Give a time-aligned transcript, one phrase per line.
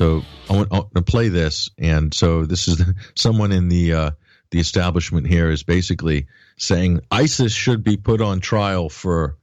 [0.00, 2.82] so I want, I want to play this, and so this is
[3.14, 4.10] someone in the uh,
[4.50, 6.26] the establishment here is basically
[6.56, 9.36] saying ISIS should be put on trial for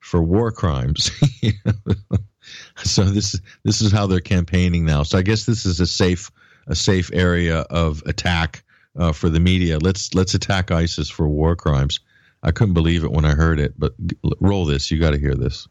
[0.00, 1.12] for war crimes.
[2.78, 5.04] so this this is how they're campaigning now.
[5.04, 6.32] So I guess this is a safe
[6.66, 8.64] a safe area of attack
[8.98, 9.78] uh, for the media.
[9.78, 12.00] Let's let's attack ISIS for war crimes.
[12.42, 13.92] I couldn't believe it when I heard it, but
[14.40, 14.90] roll this.
[14.90, 15.68] You got to hear this.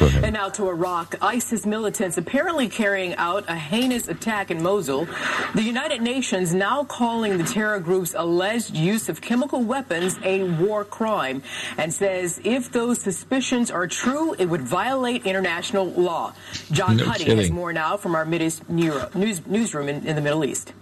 [0.00, 1.16] And now to Iraq.
[1.22, 5.06] ISIS militants apparently carrying out a heinous attack in Mosul.
[5.54, 10.84] The United Nations now calling the terror group's alleged use of chemical weapons a war
[10.84, 11.42] crime
[11.78, 16.32] and says if those suspicions are true, it would violate international law.
[16.72, 20.72] John No Cuddy has more now from our news, newsroom in, in the Middle East.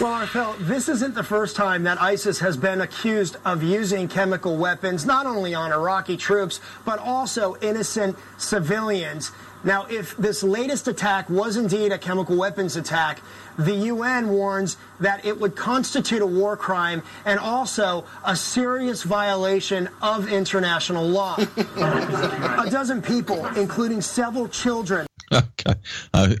[0.00, 4.56] Well, Arthel, this isn't the first time that ISIS has been accused of using chemical
[4.56, 9.32] weapons, not only on Iraqi troops, but also innocent civilians.
[9.64, 13.22] Now, if this latest attack was indeed a chemical weapons attack,
[13.58, 19.88] the UN warns that it would constitute a war crime and also a serious violation
[20.00, 21.36] of international law.
[21.56, 25.74] a dozen people, including several children, okay.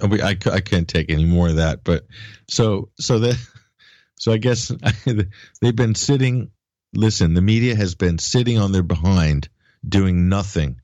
[0.08, 1.84] We- I, I can't take any more of that.
[1.84, 2.06] But
[2.48, 3.36] so so that
[4.18, 4.68] so I guess
[5.60, 6.50] they've been sitting.
[6.94, 9.50] Listen, the media has been sitting on their behind,
[9.86, 10.80] doing nothing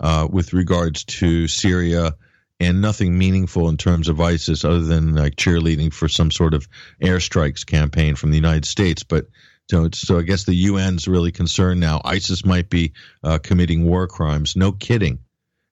[0.00, 2.14] uh, with regards to Syria
[2.58, 6.66] and nothing meaningful in terms of ISIS, other than like cheerleading for some sort of
[7.02, 9.02] airstrikes campaign from the United States.
[9.02, 9.26] But
[9.70, 12.00] so, so I guess the UN's really concerned now.
[12.04, 12.92] ISIS might be
[13.22, 14.56] uh, committing war crimes.
[14.56, 15.18] No kidding.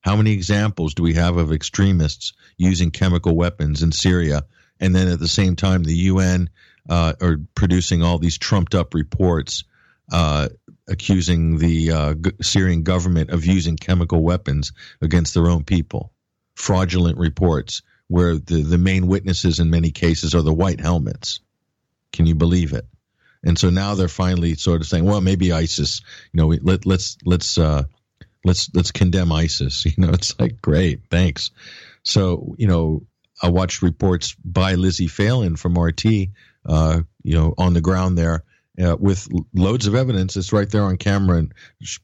[0.01, 4.45] How many examples do we have of extremists using chemical weapons in Syria?
[4.81, 6.48] And then at the same time, the UN
[6.89, 9.64] uh, are producing all these trumped up reports
[10.11, 10.48] uh,
[10.89, 16.13] accusing the uh, g- Syrian government of using chemical weapons against their own people.
[16.55, 21.41] Fraudulent reports where the, the main witnesses in many cases are the white helmets.
[22.13, 22.86] Can you believe it?
[23.45, 27.17] And so now they're finally sort of saying, well, maybe ISIS, you know, let, let's,
[27.24, 27.85] let's, uh,
[28.45, 29.84] let's let's condemn ISIS.
[29.96, 31.51] You know, it's like great, thanks.
[32.02, 33.02] So you know,
[33.42, 36.05] I watched reports by Lizzie Phelan from RT,
[36.67, 38.45] uh, you know, on the ground there
[38.83, 40.36] uh, with loads of evidence.
[40.36, 41.52] It's right there on camera and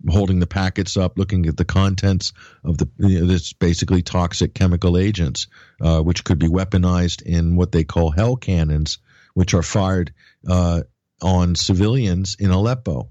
[0.08, 2.32] holding the packets up, looking at the contents
[2.64, 5.46] of the you know, this basically toxic chemical agents,
[5.80, 8.98] uh, which could be weaponized in what they call hell cannons,
[9.34, 10.12] which are fired
[10.48, 10.82] uh,
[11.22, 13.10] on civilians in Aleppo.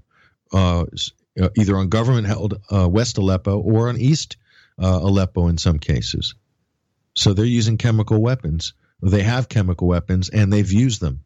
[1.40, 4.36] Uh, either on government held uh, West Aleppo or on East
[4.82, 6.34] uh, Aleppo in some cases.
[7.14, 8.74] So they're using chemical weapons.
[9.02, 11.24] They have chemical weapons and they've used them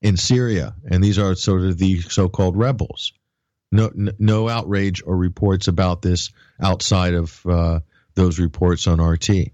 [0.00, 0.74] in Syria.
[0.90, 3.12] And these are sort of the so called rebels.
[3.72, 6.30] No, no outrage or reports about this
[6.62, 7.80] outside of uh,
[8.14, 9.28] those reports on RT.
[9.28, 9.50] You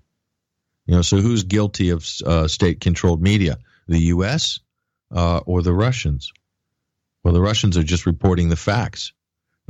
[0.86, 3.58] know, so who's guilty of uh, state controlled media?
[3.88, 4.60] The U.S.
[5.10, 6.32] Uh, or the Russians?
[7.24, 9.12] Well, the Russians are just reporting the facts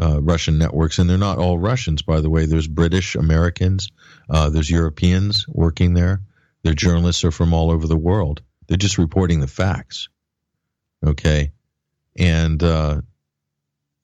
[0.00, 2.46] uh, Russian networks, and they're not all Russians, by the way.
[2.46, 3.88] There's British, Americans,
[4.28, 6.22] uh, there's Europeans working there.
[6.62, 8.42] Their journalists are from all over the world.
[8.66, 10.08] They're just reporting the facts.
[11.04, 11.52] Okay,
[12.16, 13.00] and uh,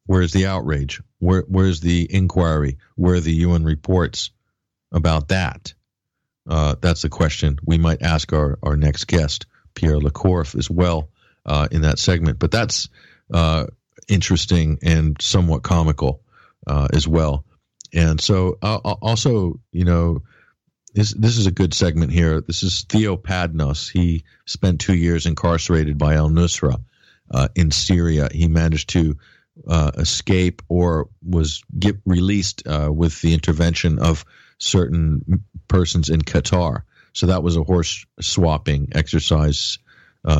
[0.07, 1.01] where's the outrage?
[1.21, 2.79] Where where's the inquiry?
[2.97, 4.31] Where are the UN reports
[4.93, 5.75] about that?
[6.49, 10.71] Uh, that's the question we might ask our, our next guest, Pierre Le Corf, as
[10.71, 11.11] well
[11.45, 12.39] uh, in that segment.
[12.39, 12.89] But that's
[13.33, 13.67] uh,
[14.09, 16.23] interesting and somewhat comical
[16.67, 17.45] uh, as well.
[17.93, 20.23] And so, uh, uh, also, you know,
[20.95, 22.41] this this is a good segment here.
[22.41, 23.91] This is Theo Padnos.
[23.91, 26.83] He spent two years incarcerated by Al Nusra
[27.31, 28.29] uh, in Syria.
[28.33, 29.17] He managed to
[29.67, 34.25] uh, escape or was get released uh, with the intervention of
[34.59, 36.83] certain persons in Qatar.
[37.13, 39.79] So that was a horse swapping exercise.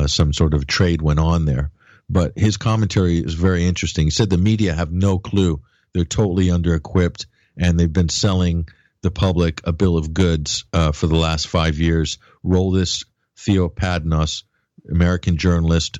[0.05, 1.71] Some sort of trade went on there
[2.09, 4.07] but his commentary is very interesting.
[4.07, 5.61] He said the media have no clue.
[5.93, 7.27] They're totally under equipped
[7.57, 8.67] and they've been selling
[9.01, 12.17] the public a bill of goods uh, for the last five years.
[12.43, 13.05] Roll this
[13.37, 14.43] Theo Padnos,
[14.89, 15.99] American journalist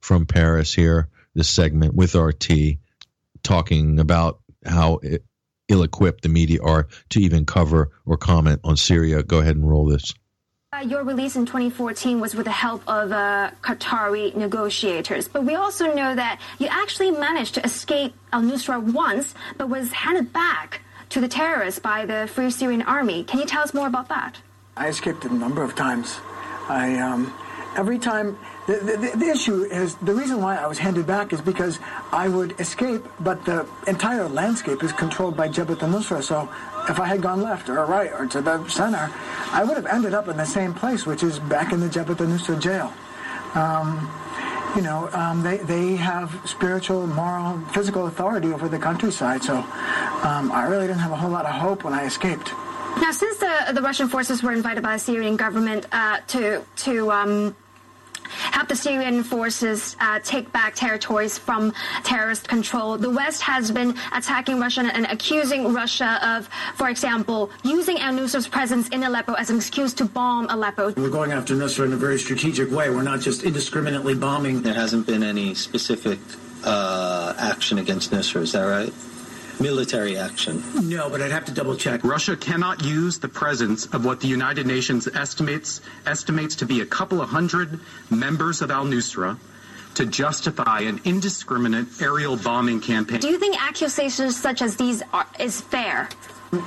[0.00, 2.78] from Paris here, this segment with RT,
[3.42, 5.00] talking about how
[5.68, 9.22] ill equipped the media are to even cover or comment on Syria.
[9.22, 10.12] Go ahead and roll this.
[10.80, 15.54] Uh, your release in 2014 was with the help of uh, Qatari negotiators, but we
[15.54, 20.80] also know that you actually managed to escape al Nusra once, but was handed back
[21.10, 23.24] to the terrorists by the Free Syrian Army.
[23.24, 24.38] Can you tell us more about that?
[24.76, 26.18] I escaped a number of times.
[26.68, 27.34] I um,
[27.76, 31.40] every time the, the, the, issue is the reason why I was handed back is
[31.40, 31.78] because
[32.12, 36.22] I would escape, but the entire landscape is controlled by Jabhat al-Nusra.
[36.22, 36.48] So
[36.88, 39.10] if I had gone left or right or to the center,
[39.52, 42.20] I would have ended up in the same place, which is back in the Jabhat
[42.20, 42.92] al-Nusra jail.
[43.54, 44.10] Um,
[44.76, 49.42] you know, um, they, they have spiritual, moral, physical authority over the countryside.
[49.42, 52.52] So um, I really didn't have a whole lot of hope when I escaped.
[52.98, 57.10] Now, since the, the Russian forces were invited by the Syrian government uh, to to
[57.10, 57.56] um,
[58.30, 61.72] help the Syrian forces uh, take back territories from
[62.04, 62.96] terrorist control.
[62.98, 68.48] The West has been attacking Russia and accusing Russia of, for example, using al Nusra's
[68.48, 70.92] presence in Aleppo as an excuse to bomb Aleppo.
[70.92, 72.90] We're going after Nusra in a very strategic way.
[72.90, 74.62] We're not just indiscriminately bombing.
[74.62, 76.18] There hasn't been any specific
[76.64, 78.92] uh, action against Nusra, is that right?
[79.60, 80.62] Military action.
[80.88, 82.02] No, but I'd have to double check.
[82.02, 86.86] Russia cannot use the presence of what the United Nations estimates estimates to be a
[86.86, 87.78] couple of hundred
[88.10, 89.38] members of al-Nusra
[89.94, 93.20] to justify an indiscriminate aerial bombing campaign.
[93.20, 96.08] Do you think accusations such as these are, is fair?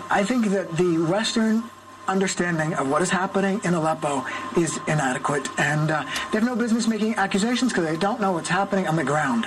[0.09, 1.63] I think that the Western
[2.07, 4.25] understanding of what is happening in Aleppo
[4.57, 8.49] is inadequate, and uh, they have no business making accusations because they don't know what's
[8.49, 9.45] happening on the ground.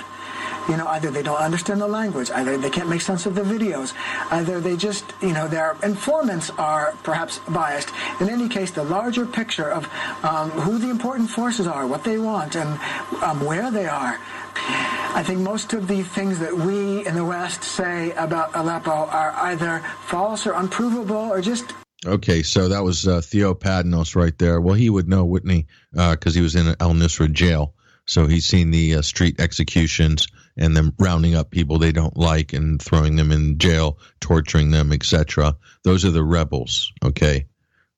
[0.69, 3.41] You know, either they don't understand the language, either they can't make sense of the
[3.41, 3.93] videos,
[4.31, 7.89] either they just, you know, their informants are perhaps biased.
[8.19, 9.85] In any case, the larger picture of
[10.23, 12.79] um, who the important forces are, what they want, and
[13.23, 14.19] um, where they are.
[14.59, 19.31] I think most of the things that we in the West say about Aleppo are
[19.37, 21.73] either false or unprovable or just
[22.05, 24.61] Okay, so that was uh, Theo Padnos right there.
[24.61, 25.65] Well, he would know, he?
[25.91, 27.73] Because uh, he was in Al Nusra jail.
[28.05, 32.53] So he's seen the uh, street executions and them rounding up people they don't like
[32.53, 35.55] and throwing them in jail, torturing them, etc.
[35.83, 37.45] Those are the rebels, okay?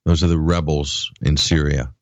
[0.05, 1.93] Those are the rebels in Syria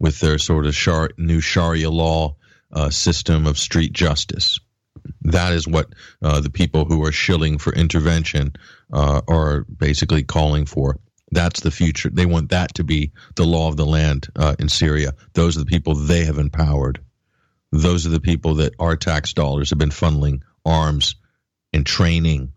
[0.00, 2.36] with their sort of shar- new Sharia law
[2.72, 4.58] uh, system of street justice.
[5.22, 8.54] That is what uh, the people who are shilling for intervention
[8.92, 10.98] uh, are basically calling for.
[11.30, 12.10] That's the future.
[12.10, 15.14] They want that to be the law of the land uh, in Syria.
[15.34, 17.03] Those are the people they have empowered
[17.82, 21.16] those are the people that our tax dollars have been funneling arms
[21.72, 22.52] and training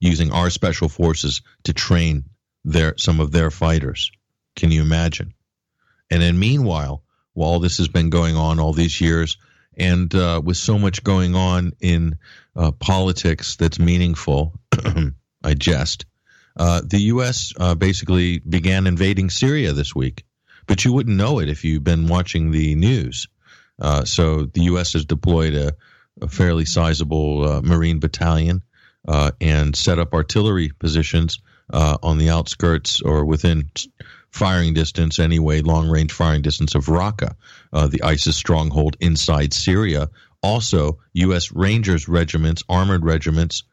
[0.00, 2.24] using our special forces to train
[2.64, 4.10] their some of their fighters.
[4.56, 5.34] Can you imagine?
[6.10, 7.04] And then meanwhile,
[7.34, 9.36] while this has been going on all these years,
[9.76, 12.18] and uh, with so much going on in
[12.56, 14.54] uh, politics that's meaningful,
[15.44, 16.06] I jest.
[16.56, 17.52] Uh, the U.S.
[17.58, 20.24] Uh, basically began invading Syria this week,
[20.66, 23.28] but you wouldn't know it if you've been watching the news.
[23.80, 24.92] Uh, so the U.S.
[24.92, 25.72] has deployed a,
[26.20, 28.62] a fairly sizable uh, Marine battalion
[29.08, 31.40] uh, and set up artillery positions
[31.72, 33.70] uh, on the outskirts or within
[34.30, 37.34] firing distance, anyway, long range firing distance of Raqqa,
[37.72, 40.08] uh, the ISIS stronghold inside Syria.
[40.42, 41.52] Also, U.S.
[41.52, 43.64] Rangers regiments, armored regiments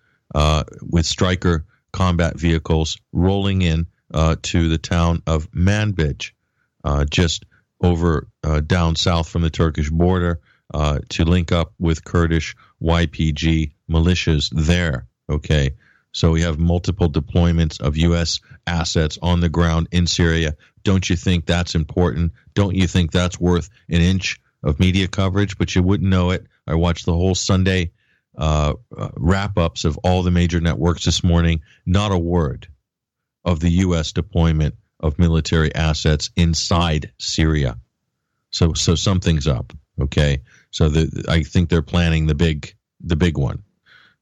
[0.81, 6.31] with Stryker combat vehicles rolling in to the town of Manbij.
[7.09, 7.45] just
[7.81, 10.41] over uh, down south from the Turkish border
[10.73, 15.07] uh, to link up with Kurdish YPG militias there.
[15.29, 15.71] Okay.
[16.11, 18.39] So we have multiple deployments of U.S.
[18.65, 20.55] assets on the ground in Syria.
[20.83, 22.33] Don't you think that's important?
[22.55, 25.57] Don't you think that's worth an inch of media coverage?
[25.57, 26.47] But you wouldn't know it.
[26.65, 27.91] I watched the whole Sunday
[28.37, 31.61] uh, uh wrap ups of all the major networks this morning.
[31.85, 32.67] Not a word
[33.45, 34.11] of the U.S.
[34.11, 37.77] deployment of military assets inside Syria.
[38.51, 39.73] So so something's up.
[39.99, 40.41] Okay.
[40.71, 43.63] So the, I think they're planning the big the big one.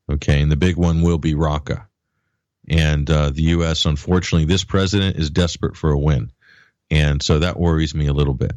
[0.10, 1.86] Okay, and the big one will be Raqqa.
[2.69, 3.86] And uh, the U.S.
[3.86, 6.31] Unfortunately, this president is desperate for a win,
[6.89, 8.53] and so that worries me a little bit.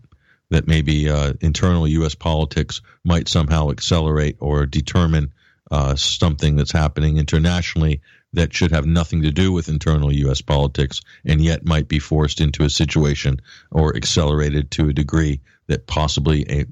[0.50, 2.15] That maybe uh, internal U.S.
[2.15, 5.33] politics might somehow accelerate or determine
[5.71, 8.00] uh, something that's happening internationally
[8.33, 10.41] that should have nothing to do with internal U.S.
[10.41, 15.87] politics and yet might be forced into a situation or accelerated to a degree that
[15.87, 16.65] possibly a,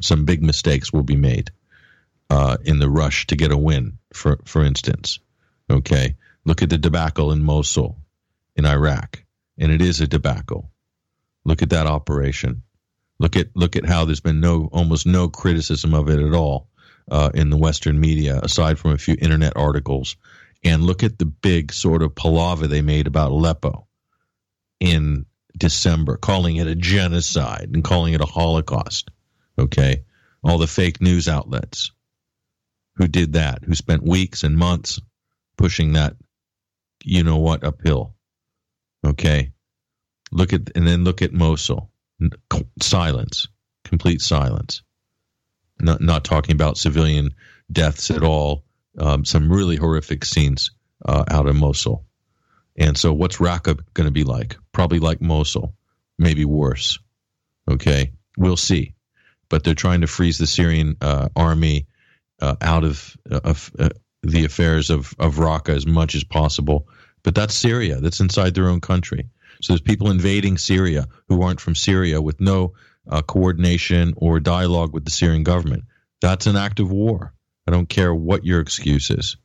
[0.00, 1.50] some big mistakes will be made
[2.28, 5.18] uh, in the rush to get a win, for, for instance.
[5.70, 6.16] Okay.
[6.44, 7.96] Look at the debacle in Mosul
[8.56, 9.22] in Iraq,
[9.58, 10.70] and it is a debacle.
[11.44, 12.62] Look at that operation.
[13.18, 16.68] Look at look at how there's been no almost no criticism of it at all
[17.10, 20.16] uh, in the Western media, aside from a few internet articles
[20.62, 23.86] and look at the big sort of palaver they made about Aleppo
[24.78, 25.26] in
[25.56, 29.10] December, calling it a genocide and calling it a Holocaust.
[29.58, 30.04] Okay.
[30.42, 31.92] All the fake news outlets
[32.96, 35.00] who did that, who spent weeks and months
[35.56, 36.16] pushing that,
[37.04, 38.14] you know what, uphill.
[39.04, 39.52] Okay.
[40.32, 41.90] Look at, and then look at Mosul.
[42.80, 43.48] Silence.
[43.84, 44.82] complete silence.
[45.80, 47.34] Not not talking about civilian
[47.72, 48.64] deaths at all.
[49.00, 50.70] Um, some really horrific scenes
[51.04, 52.04] uh, out of Mosul.
[52.76, 54.56] And so, what's Raqqa going to be like?
[54.72, 55.74] Probably like Mosul,
[56.18, 56.98] maybe worse.
[57.68, 58.94] Okay, we'll see.
[59.48, 61.86] But they're trying to freeze the Syrian uh, army
[62.40, 63.88] uh, out of, of uh,
[64.22, 66.88] the affairs of, of Raqqa as much as possible.
[67.22, 68.00] But that's Syria.
[68.00, 69.28] That's inside their own country.
[69.60, 72.74] So there's people invading Syria who aren't from Syria with no
[73.08, 75.84] uh, coordination or dialogue with the Syrian government.
[76.20, 77.34] That's an act of war.
[77.70, 79.36] I don't care what your excuse is.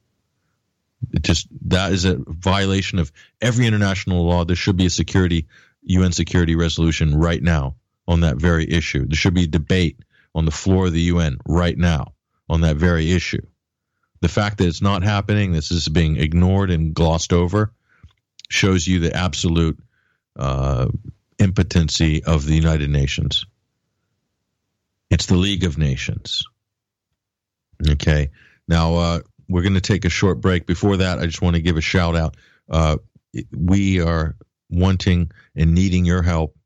[1.13, 4.45] It just that is a violation of every international law.
[4.45, 5.45] There should be a security
[5.83, 7.75] UN security resolution right now
[8.07, 9.05] on that very issue.
[9.05, 9.99] There should be a debate
[10.33, 12.13] on the floor of the UN right now
[12.49, 13.45] on that very issue.
[14.21, 17.73] The fact that it's not happening, this is being ignored and glossed over,
[18.49, 19.77] shows you the absolute
[20.35, 20.87] uh,
[21.37, 23.45] impotency of the United Nations.
[25.11, 26.43] It's the League of Nations.
[27.91, 28.31] Okay.
[28.67, 30.65] Now, uh, we're going to take a short break.
[30.65, 32.35] Before that, I just want to give a shout out.
[32.69, 32.97] Uh,
[33.55, 34.35] we are
[34.69, 36.57] wanting and needing your help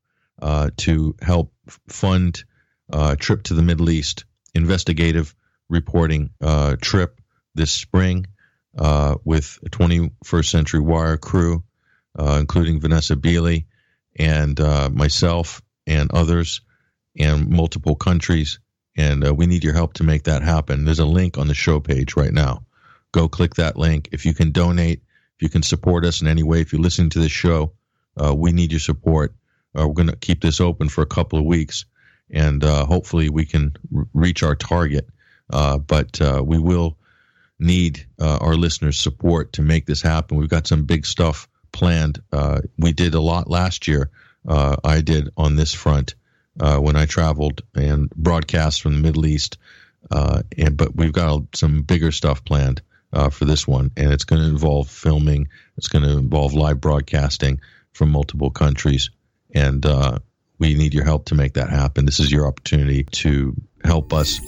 [0.41, 1.53] uh, to help
[1.87, 2.43] fund
[2.91, 4.25] a uh, trip to the Middle East,
[4.55, 5.35] investigative
[5.69, 7.19] reporting uh, trip
[7.53, 8.25] this spring
[8.77, 11.63] uh, with a 21st Century Wire crew,
[12.17, 13.65] including Vanessa Beeley
[14.17, 14.59] and
[14.93, 16.61] myself and others,
[17.17, 18.59] and multiple countries.
[18.99, 20.83] And we need your help to make that happen.
[20.83, 22.63] There's a link on the show page right now
[23.11, 24.09] go click that link.
[24.11, 25.01] If you can donate,
[25.35, 27.73] if you can support us in any way, if you're listening to this show,
[28.21, 29.33] uh, we need your support.
[29.77, 31.85] Uh, we're going to keep this open for a couple of weeks,
[32.29, 35.07] and uh, hopefully we can r- reach our target.
[35.51, 36.97] Uh, but uh, we will
[37.59, 40.37] need uh, our listeners' support to make this happen.
[40.37, 42.21] We've got some big stuff planned.
[42.77, 44.09] we did a lot last year.
[44.47, 46.15] I did on this front
[46.59, 49.57] when I traveled and broadcast from the Middle East.
[50.11, 52.81] and but we've got some bigger stuff planned
[53.13, 55.47] uh, for this one, and it's going to involve filming.
[55.77, 57.59] It's going to involve live broadcasting
[57.93, 59.09] from multiple countries,
[59.53, 60.19] and uh,
[60.59, 62.05] we need your help to make that happen.
[62.05, 64.39] This is your opportunity to help us